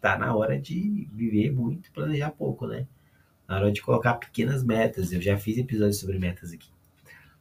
Tá 0.00 0.16
na 0.18 0.34
hora 0.34 0.60
de 0.60 1.08
viver 1.12 1.52
muito 1.52 1.90
planejar 1.92 2.30
pouco, 2.30 2.66
né? 2.66 2.86
Na 3.48 3.56
hora 3.56 3.72
de 3.72 3.80
colocar 3.80 4.14
pequenas 4.14 4.62
metas. 4.62 5.12
Eu 5.12 5.20
já 5.20 5.36
fiz 5.36 5.58
episódios 5.58 5.98
sobre 5.98 6.18
metas 6.18 6.52
aqui. 6.52 6.70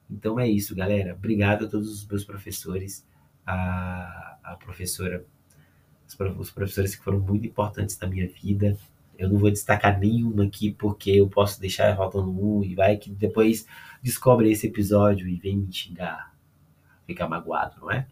Então 0.10 0.40
é 0.40 0.48
isso, 0.48 0.76
galera. 0.76 1.14
Obrigado 1.14 1.66
a 1.66 1.70
todos 1.70 1.92
os 1.92 2.08
meus 2.08 2.24
professores, 2.24 3.06
a, 3.46 4.38
a 4.44 4.56
professora, 4.56 5.26
os 6.38 6.52
professores 6.52 6.96
que 6.96 7.04
foram 7.04 7.20
muito 7.20 7.46
importantes 7.46 8.00
na 8.00 8.08
minha 8.08 8.28
vida. 8.28 8.78
Eu 9.18 9.30
não 9.30 9.38
vou 9.38 9.50
destacar 9.50 10.00
nenhuma 10.00 10.46
aqui 10.46 10.72
porque 10.72 11.12
eu 11.12 11.28
posso 11.28 11.60
deixar 11.60 11.96
faltando 11.96 12.30
um 12.30 12.64
e 12.64 12.76
vai 12.76 12.98
que 12.98 13.10
depois 13.10 13.66
descobre 14.02 14.52
esse 14.52 14.68
episódio 14.68 15.28
e 15.28 15.36
vem 15.36 15.58
me 15.58 15.74
xingar, 15.74 16.34
ficar 17.06 17.28
magoado, 17.28 17.82
não 17.82 17.92
é? 17.92 18.08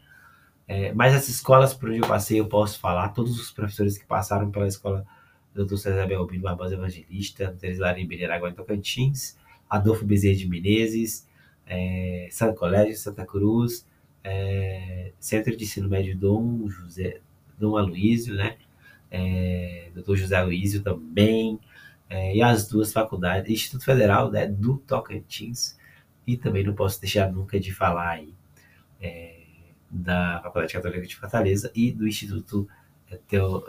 é 0.67 0.93
mas 0.93 1.13
as 1.13 1.29
escolas 1.29 1.73
por 1.73 1.89
onde 1.89 1.99
eu 1.99 2.07
passei 2.07 2.39
eu 2.39 2.47
posso 2.47 2.79
falar, 2.79 3.09
todos 3.09 3.39
os 3.39 3.51
professores 3.51 3.97
que 3.97 4.05
passaram 4.05 4.49
pela 4.51 4.67
escola 4.67 5.05
Dr. 5.53 5.77
César 5.77 6.05
Belbino 6.05 6.43
Barbosa 6.43 6.73
Evangelista, 6.73 7.55
Teres 7.57 7.79
Larim 7.79 8.05
Beiraragua 8.05 8.49
em 8.49 8.53
Tocantins, 8.53 9.37
Adolfo 9.69 10.03
Bezerra 10.03 10.35
de 10.35 10.49
Menezes, 10.49 11.27
é, 11.67 12.27
Santo 12.31 12.55
Colégio 12.59 12.95
Santa 12.97 13.25
Cruz, 13.25 13.87
é, 14.23 15.11
Centro 15.19 15.55
de 15.55 15.63
Ensino 15.63 15.89
Médio 15.89 16.17
Dom 16.17 16.67
José, 16.69 17.21
Dom 17.57 17.77
Aloísio, 17.77 18.35
né? 18.35 18.57
É, 19.09 19.89
Dr. 19.93 20.15
José 20.15 20.35
Aloísio 20.35 20.81
também, 20.83 21.59
é, 22.09 22.35
e 22.35 22.41
as 22.41 22.67
duas 22.67 22.91
faculdades, 22.91 23.49
Instituto 23.49 23.85
Federal 23.85 24.31
né, 24.31 24.47
do 24.47 24.77
Tocantins, 24.79 25.77
e 26.27 26.35
também 26.35 26.63
não 26.63 26.73
posso 26.73 26.99
deixar 26.99 27.31
nunca 27.31 27.59
de 27.59 27.73
falar 27.73 28.09
aí 28.09 28.33
é, 28.99 29.43
da 29.89 30.41
Faculdade 30.43 30.73
Católica 30.73 31.01
de 31.05 31.15
Fortaleza 31.15 31.71
e 31.73 31.91
do 31.91 32.07
Instituto 32.07 32.67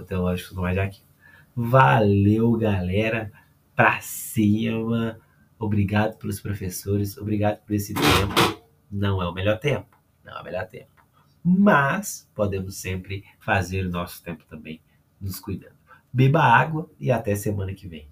Teológico 0.06 0.54
do 0.54 0.62
Majaqui. 0.62 1.02
Valeu, 1.54 2.52
galera, 2.52 3.30
pra 3.74 4.00
cima! 4.00 5.18
Obrigado 5.58 6.18
pelos 6.18 6.40
professores, 6.40 7.16
obrigado 7.16 7.64
por 7.64 7.74
esse 7.74 7.94
tempo. 7.94 8.62
Não 8.90 9.22
é 9.22 9.28
o 9.28 9.32
melhor 9.32 9.58
tempo, 9.58 9.96
não 10.24 10.36
é 10.36 10.40
o 10.40 10.44
melhor 10.44 10.66
tempo. 10.68 10.90
Mas 11.42 12.30
podemos 12.34 12.76
sempre 12.76 13.24
fazer 13.38 13.86
o 13.86 13.90
nosso 13.90 14.22
tempo 14.22 14.44
também 14.46 14.80
nos 15.20 15.40
cuidando. 15.40 15.76
Beba 16.12 16.42
água 16.42 16.90
e 16.98 17.10
até 17.10 17.34
semana 17.34 17.72
que 17.72 17.88
vem. 17.88 18.08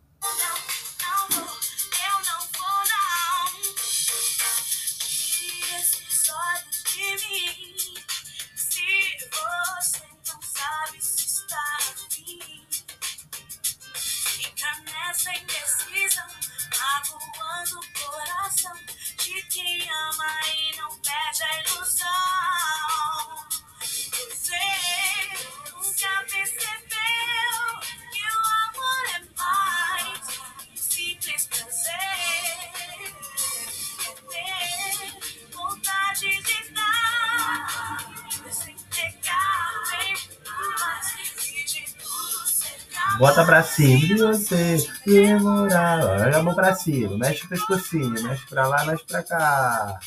Bota 43.18 43.44
pra 43.44 43.62
cima 43.62 44.04
e 44.04 44.16
você 44.16 44.76
demorar. 45.06 46.04
Olha 46.04 46.36
a 46.38 46.42
mão 46.42 46.54
pra 46.54 46.74
cima, 46.74 47.16
mexe 47.16 47.44
o 47.44 47.48
pescocinho, 47.48 48.10
mexe 48.10 48.46
pra 48.46 48.66
lá, 48.66 48.84
mexe 48.84 49.04
pra 49.04 49.22
cá. 49.22 49.98